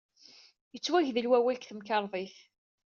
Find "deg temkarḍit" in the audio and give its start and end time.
1.57-2.35